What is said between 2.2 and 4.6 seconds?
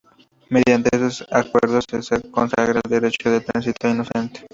consagra el derecho al tránsito inocente.